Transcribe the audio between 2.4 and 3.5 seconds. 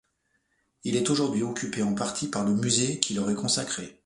le musée qui leur est